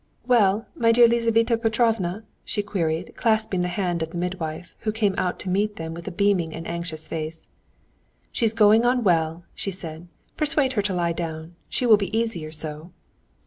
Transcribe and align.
"Well, 0.25 0.65
my 0.75 0.91
dear 0.91 1.07
Lizaveta 1.07 1.55
Petrovna?" 1.57 2.23
she 2.43 2.63
queried, 2.63 3.15
clasping 3.15 3.61
the 3.61 3.67
hand 3.67 4.01
of 4.01 4.09
the 4.09 4.17
midwife, 4.17 4.75
who 4.79 4.91
came 4.91 5.13
out 5.15 5.37
to 5.41 5.47
meet 5.49 5.75
them 5.75 5.93
with 5.93 6.07
a 6.07 6.11
beaming 6.11 6.55
and 6.55 6.67
anxious 6.67 7.07
face. 7.07 7.45
"She's 8.31 8.51
going 8.55 8.83
on 8.83 9.03
well," 9.03 9.43
she 9.53 9.69
said; 9.69 10.07
"persuade 10.37 10.73
her 10.73 10.81
to 10.81 10.95
lie 10.95 11.13
down. 11.13 11.55
She 11.69 11.85
will 11.85 11.97
be 11.97 12.17
easier 12.17 12.51
so." 12.51 12.89